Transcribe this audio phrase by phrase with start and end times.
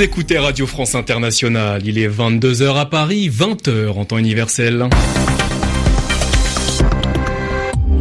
[0.00, 4.88] Vous écoutez Radio France Internationale, il est 22h à Paris, 20h en temps universel.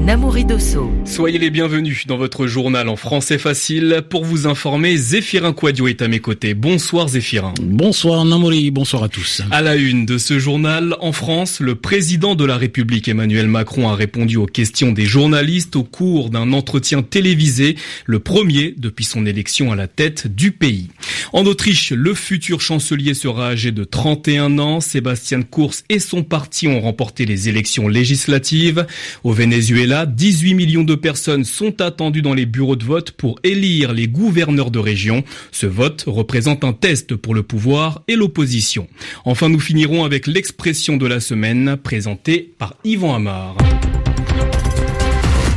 [0.10, 0.90] Namouri Dosso.
[1.06, 4.02] Soyez les bienvenus dans votre journal en français facile.
[4.10, 6.56] Pour vous informer, Zéphirin Quadio est à mes côtés.
[6.56, 7.54] Bonsoir Zéphirin.
[7.62, 9.44] Bonsoir Namouri, bonsoir à tous.
[9.52, 13.88] À la une de ce journal, en France, le président de la République Emmanuel Macron
[13.88, 19.28] a répondu aux questions des journalistes au cours d'un entretien télévisé, le premier depuis son
[19.28, 20.88] élection à la tête du pays.
[21.32, 24.80] En Autriche, le futur chancelier sera âgé de 31 ans.
[24.80, 28.88] Sébastien Kurz et son parti ont remporté les élections législatives.
[29.24, 33.94] Au Venezuela, 18 millions de personnes sont attendues dans les bureaux de vote pour élire
[33.94, 35.24] les gouverneurs de région.
[35.52, 38.88] Ce vote représente un test pour le pouvoir et l'opposition.
[39.26, 43.56] Enfin, nous finirons avec l'expression de la semaine présentée par Yvan Amar.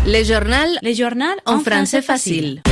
[0.07, 2.63] Les journal, les journal en, français facile.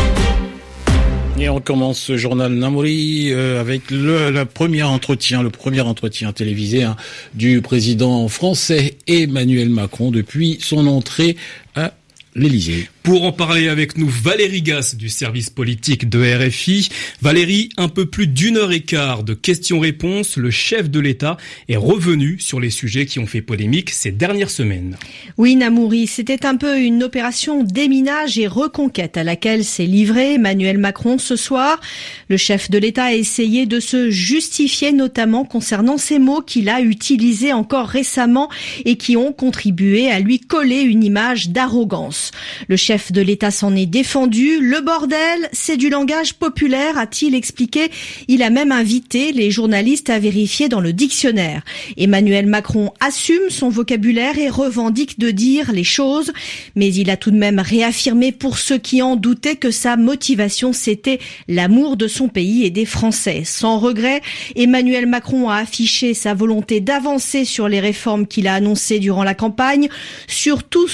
[1.41, 6.83] Et on commence ce journal Namouri euh, avec le, premier entretien, le premier entretien télévisé
[6.83, 6.97] hein,
[7.33, 11.39] du président français Emmanuel Macron depuis son entrée
[11.75, 11.95] à
[12.35, 12.91] l'Élysée.
[13.03, 16.91] Pour en parler avec nous, Valérie Gasse du service politique de RFI.
[17.23, 21.39] Valérie, un peu plus d'une heure et quart de questions-réponses, le chef de l'État
[21.71, 24.99] est revenu sur les sujets qui ont fait polémique ces dernières semaines.
[25.39, 30.77] Oui, Namouri, c'était un peu une opération déminage et reconquête à laquelle s'est livré Emmanuel
[30.77, 31.81] Macron ce soir.
[32.29, 36.83] Le chef de l'État a essayé de se justifier notamment concernant ces mots qu'il a
[36.83, 38.51] utilisés encore récemment
[38.85, 42.31] et qui ont contribué à lui coller une image d'arrogance.
[42.69, 44.59] Le chef de l'État s'en est défendu.
[44.61, 47.89] Le bordel, c'est du langage populaire, a-t-il expliqué.
[48.27, 51.63] Il a même invité les journalistes à vérifier dans le dictionnaire.
[51.97, 56.33] Emmanuel Macron assume son vocabulaire et revendique de dire les choses,
[56.75, 60.73] mais il a tout de même réaffirmé pour ceux qui en doutaient que sa motivation
[60.73, 63.43] c'était l'amour de son pays et des Français.
[63.45, 64.21] Sans regret,
[64.57, 69.35] Emmanuel Macron a affiché sa volonté d'avancer sur les réformes qu'il a annoncées durant la
[69.35, 69.89] campagne.
[70.27, 70.89] Surtout,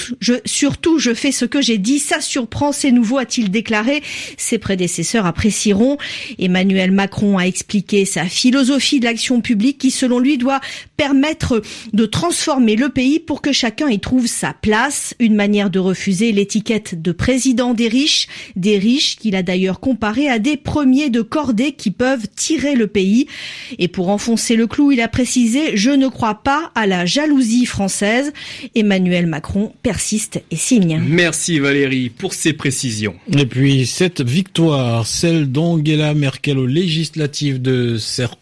[0.45, 4.03] surtout, je fais ce que j'ai dit dit ça surprend, c'est nouveau, a-t-il déclaré.
[4.35, 5.97] Ses prédécesseurs apprécieront.
[6.37, 10.59] Emmanuel Macron a expliqué sa philosophie de l'action publique qui, selon lui, doit
[10.97, 11.61] permettre
[11.93, 15.15] de transformer le pays pour que chacun y trouve sa place.
[15.19, 18.27] Une manière de refuser l'étiquette de président des riches,
[18.57, 22.87] des riches qu'il a d'ailleurs comparé à des premiers de cordée qui peuvent tirer le
[22.87, 23.27] pays.
[23.79, 27.65] Et pour enfoncer le clou, il a précisé, je ne crois pas à la jalousie
[27.65, 28.33] française.
[28.75, 30.99] Emmanuel Macron persiste et signe.
[32.17, 33.15] Pour ces précisions.
[33.37, 37.97] Et puis cette victoire, celle d'Angela Merkel aux législatives de,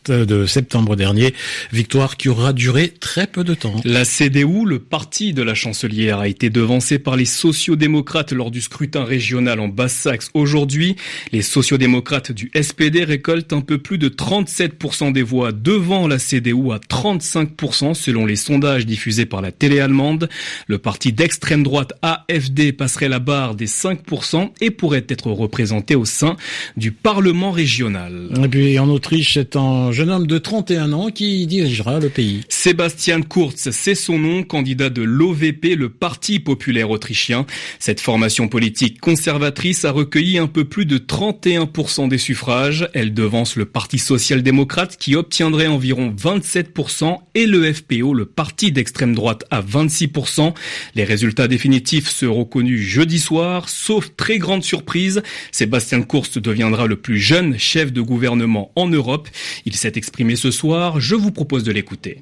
[0.09, 1.33] de septembre dernier,
[1.71, 3.75] victoire qui aura duré très peu de temps.
[3.83, 8.61] La CDU, le parti de la chancelière, a été devancé par les sociodémocrates lors du
[8.61, 10.95] scrutin régional en Basse-Saxe aujourd'hui.
[11.31, 16.71] Les sociodémocrates du SPD récoltent un peu plus de 37% des voix devant la CDU
[16.71, 20.29] à 35% selon les sondages diffusés par la télé allemande.
[20.67, 26.05] Le parti d'extrême droite AFD passerait la barre des 5% et pourrait être représenté au
[26.05, 26.37] sein
[26.77, 28.29] du Parlement régional.
[28.43, 32.41] Et puis en Autriche, c'est un jeune homme de 31 ans qui dirigera le pays.
[32.49, 37.45] Sébastien Kurz, c'est son nom, candidat de l'OVP, le Parti populaire autrichien.
[37.79, 42.87] Cette formation politique conservatrice a recueilli un peu plus de 31% des suffrages.
[42.93, 49.15] Elle devance le Parti social-démocrate qui obtiendrait environ 27% et le FPO, le parti d'extrême
[49.15, 50.53] droite, à 26%.
[50.95, 55.21] Les résultats définitifs seront connus jeudi soir, sauf très grande surprise,
[55.51, 59.27] Sébastien Kurz deviendra le plus jeune chef de gouvernement en Europe.
[59.65, 62.21] Il s'est exprimé ce soir, je vous propose de l'écouter.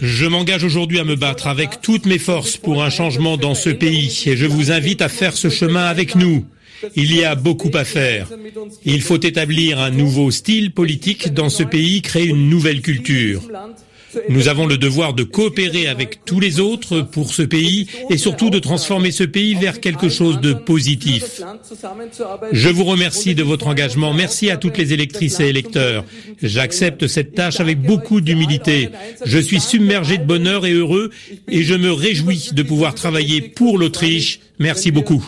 [0.00, 3.70] Je m'engage aujourd'hui à me battre avec toutes mes forces pour un changement dans ce
[3.70, 6.44] pays et je vous invite à faire ce chemin avec nous.
[6.96, 8.28] Il y a beaucoup à faire.
[8.84, 13.42] Il faut établir un nouveau style politique dans ce pays, créer une nouvelle culture.
[14.28, 18.50] Nous avons le devoir de coopérer avec tous les autres pour ce pays et surtout
[18.50, 21.42] de transformer ce pays vers quelque chose de positif.
[22.52, 24.12] Je vous remercie de votre engagement.
[24.12, 26.04] Merci à toutes les électrices et électeurs.
[26.42, 28.90] J'accepte cette tâche avec beaucoup d'humilité.
[29.24, 31.10] Je suis submergé de bonheur et heureux
[31.48, 34.40] et je me réjouis de pouvoir travailler pour l'Autriche.
[34.58, 35.24] Merci beaucoup.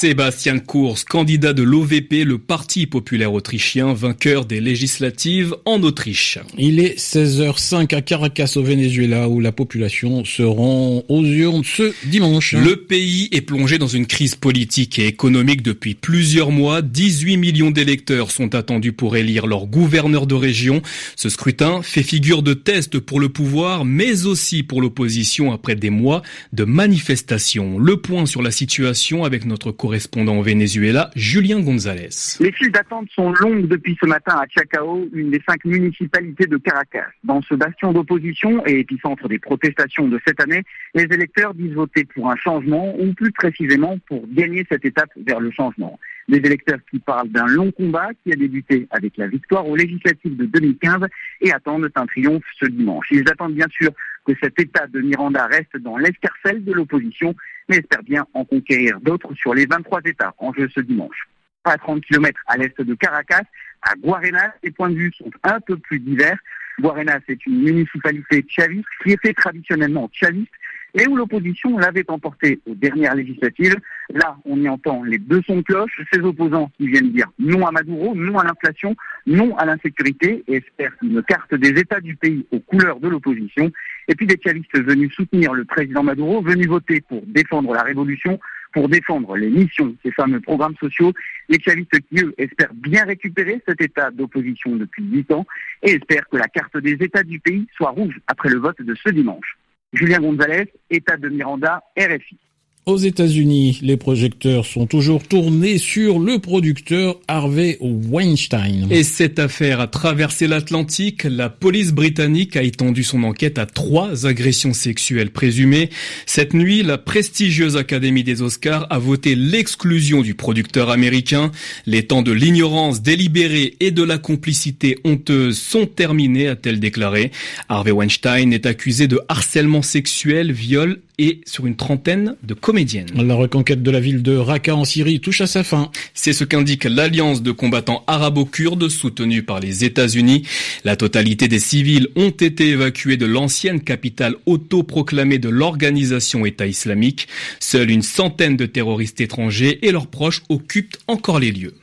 [0.00, 6.38] Sébastien Kurz, candidat de l'OVP, le Parti populaire autrichien, vainqueur des législatives en Autriche.
[6.56, 11.92] Il est 16h05 à Caracas au Venezuela où la population se rend aux urnes ce
[12.06, 12.54] dimanche.
[12.54, 16.80] Le pays est plongé dans une crise politique et économique depuis plusieurs mois.
[16.80, 20.80] 18 millions d'électeurs sont attendus pour élire leur gouverneur de région.
[21.14, 25.90] Ce scrutin fait figure de test pour le pouvoir mais aussi pour l'opposition après des
[25.90, 26.22] mois
[26.54, 27.78] de manifestations.
[27.78, 32.38] Le point sur la situation avec notre correspondant correspondant au Venezuela, Julien González.
[32.38, 36.58] Les files d'attente sont longues depuis ce matin à Chacao, une des cinq municipalités de
[36.58, 37.08] Caracas.
[37.24, 40.62] Dans ce bastion d'opposition et épicentre des protestations de cette année,
[40.94, 45.40] les électeurs disent voter pour un changement ou plus précisément pour gagner cette étape vers
[45.40, 45.98] le changement.
[46.30, 50.36] Des électeurs qui parlent d'un long combat qui a débuté avec la victoire aux législatives
[50.36, 51.08] de 2015
[51.40, 53.08] et attendent un triomphe ce dimanche.
[53.10, 53.90] Ils attendent bien sûr
[54.24, 57.34] que cet État de Miranda reste dans l'escarcelle de l'opposition,
[57.68, 61.28] mais espèrent bien en conquérir d'autres sur les 23 États en jeu ce dimanche.
[61.64, 63.42] À 30 km à l'est de Caracas,
[63.82, 66.38] à Guarenas, les points de vue sont un peu plus divers.
[66.78, 70.52] Guarenas est une municipalité chaviste qui était traditionnellement chaviste
[70.94, 73.76] et où l'opposition l'avait emporté aux dernières législatives.
[74.12, 77.66] Là, on y entend les deux sons de cloche, ses opposants qui viennent dire non
[77.66, 78.96] à Maduro, non à l'inflation,
[79.26, 83.70] non à l'insécurité, et espèrent une carte des États du pays aux couleurs de l'opposition.
[84.08, 88.40] Et puis des chavistes venus soutenir le président Maduro, venus voter pour défendre la révolution,
[88.72, 91.12] pour défendre les missions, ces fameux programmes sociaux.
[91.48, 95.46] Les chavistes qui, eux, espèrent bien récupérer cet état d'opposition depuis huit ans
[95.82, 98.94] et espèrent que la carte des États du pays soit rouge après le vote de
[98.94, 99.56] ce dimanche.
[99.92, 102.38] Julien Gonzalez, État de Miranda, RFI.
[102.86, 108.88] Aux États-Unis, les projecteurs sont toujours tournés sur le producteur Harvey Weinstein.
[108.90, 111.24] Et cette affaire a traversé l'Atlantique.
[111.24, 115.90] La police britannique a étendu son enquête à trois agressions sexuelles présumées.
[116.24, 121.52] Cette nuit, la prestigieuse Académie des Oscars a voté l'exclusion du producteur américain.
[121.84, 127.30] Les temps de l'ignorance délibérée et de la complicité honteuse sont terminés, a-t-elle déclaré.
[127.68, 133.10] Harvey Weinstein est accusé de harcèlement sexuel, viol et sur une trentaine de comédiennes.
[133.14, 135.90] La reconquête de la ville de Raqqa en Syrie touche à sa fin.
[136.14, 140.46] C'est ce qu'indique l'alliance de combattants arabo-kurdes soutenue par les États-Unis.
[140.84, 147.28] La totalité des civils ont été évacués de l'ancienne capitale autoproclamée de l'organisation État islamique.
[147.60, 151.74] Seule une centaine de terroristes étrangers et leurs proches occupent encore les lieux.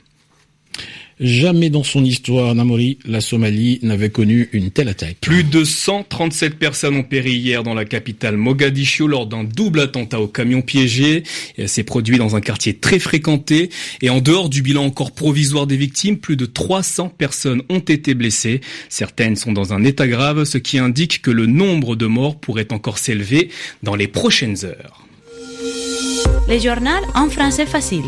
[1.19, 5.17] Jamais dans son histoire, Namori, la Somalie n'avait connu une telle attaque.
[5.19, 10.21] Plus de 137 personnes ont péri hier dans la capitale Mogadiscio lors d'un double attentat
[10.21, 11.23] au camion piégé.
[11.65, 13.71] C'est produit dans un quartier très fréquenté.
[14.03, 18.13] Et en dehors du bilan encore provisoire des victimes, plus de 300 personnes ont été
[18.13, 18.61] blessées.
[18.87, 22.71] Certaines sont dans un état grave, ce qui indique que le nombre de morts pourrait
[22.71, 23.49] encore s'élever
[23.81, 25.03] dans les prochaines heures.
[26.47, 28.05] Les journaux en français facile.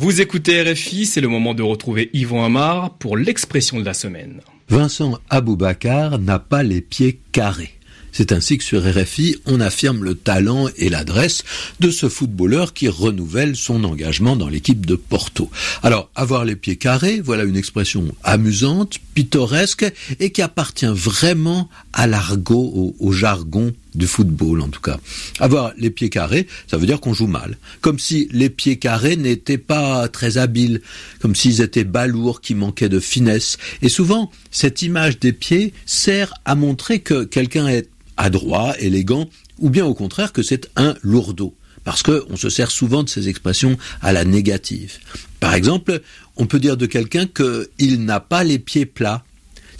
[0.00, 4.40] Vous écoutez RFI, c'est le moment de retrouver Yvon Amar pour l'expression de la semaine.
[4.70, 7.74] Vincent Aboubakar n'a pas les pieds carrés.
[8.10, 11.44] C'est ainsi que sur RFI, on affirme le talent et l'adresse
[11.80, 15.50] de ce footballeur qui renouvelle son engagement dans l'équipe de Porto.
[15.82, 19.84] Alors, avoir les pieds carrés, voilà une expression amusante, pittoresque
[20.18, 24.98] et qui appartient vraiment à l'argot, au, jargon du football en tout cas.
[25.38, 27.58] Avoir les pieds carrés, ça veut dire qu'on joue mal.
[27.80, 30.80] Comme si les pieds carrés n'étaient pas très habiles,
[31.20, 33.58] comme s'ils étaient balourds, qui manquaient de finesse.
[33.82, 39.28] Et souvent, cette image des pieds sert à montrer que quelqu'un est adroit, élégant,
[39.58, 41.54] ou bien au contraire que c'est un lourdeau.
[41.84, 44.98] Parce qu'on se sert souvent de ces expressions à la négative.
[45.40, 46.02] Par exemple,
[46.36, 49.24] on peut dire de quelqu'un qu'il n'a pas les pieds plats.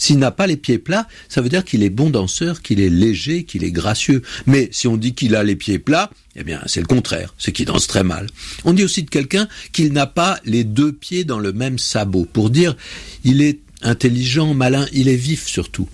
[0.00, 2.88] S'il n'a pas les pieds plats, ça veut dire qu'il est bon danseur, qu'il est
[2.88, 4.22] léger, qu'il est gracieux.
[4.46, 7.52] Mais si on dit qu'il a les pieds plats, eh bien c'est le contraire, c'est
[7.52, 8.26] qu'il danse très mal.
[8.64, 12.24] On dit aussi de quelqu'un qu'il n'a pas les deux pieds dans le même sabot,
[12.24, 12.76] pour dire
[13.24, 15.86] il est intelligent, malin, il est vif surtout.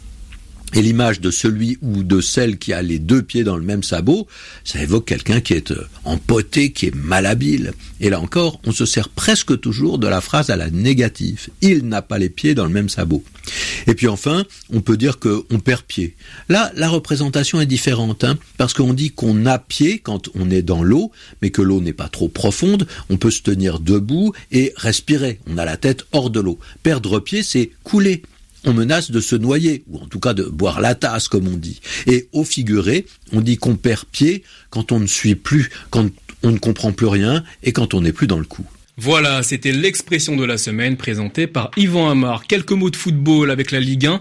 [0.77, 3.83] Et l'image de celui ou de celle qui a les deux pieds dans le même
[3.83, 4.27] sabot,
[4.63, 7.73] ça évoque quelqu'un qui est euh, empoté, qui est malhabile.
[7.99, 11.49] Et là encore, on se sert presque toujours de la phrase à la négative.
[11.63, 13.25] Il n'a pas les pieds dans le même sabot.
[13.87, 16.15] Et puis enfin, on peut dire qu'on perd pied.
[16.51, 20.61] Là, la représentation est différente, hein, parce qu'on dit qu'on a pied quand on est
[20.61, 24.75] dans l'eau, mais que l'eau n'est pas trop profonde, on peut se tenir debout et
[24.77, 25.41] respirer.
[25.47, 26.59] On a la tête hors de l'eau.
[26.83, 28.21] Perdre pied, c'est couler
[28.67, 31.57] on menace de se noyer, ou en tout cas de boire la tasse, comme on
[31.57, 31.81] dit.
[32.07, 36.11] Et au figuré, on dit qu'on perd pied quand on ne suit plus, quand
[36.43, 38.67] on ne comprend plus rien et quand on n'est plus dans le coup.
[38.99, 42.47] Voilà, c'était l'expression de la semaine présentée par Yvan Amar.
[42.47, 44.19] Quelques mots de football avec la Ligue 1.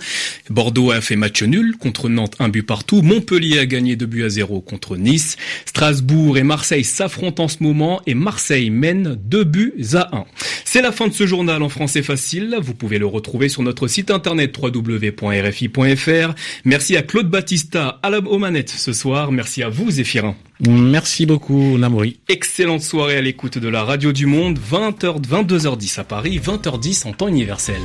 [0.50, 3.02] Bordeaux a fait match nul contre Nantes, un but partout.
[3.02, 5.38] Montpellier a gagné 2 buts à 0 contre Nice.
[5.66, 10.26] Strasbourg et Marseille s'affrontent en ce moment et Marseille mène 2 buts à 1.
[10.66, 12.58] C'est la fin de ce journal en français facile.
[12.62, 16.36] Vous pouvez le retrouver sur notre site internet www.rfi.fr.
[16.66, 19.32] Merci à Claude Battista à la aux ce soir.
[19.32, 20.36] Merci à vous Zéphirin.
[20.60, 22.20] Merci beaucoup Namori.
[22.30, 24.58] Excellente soirée à l'écoute de la radio du monde.
[24.58, 27.82] 20h, 22h10 à Paris, 20h10 en temps universel.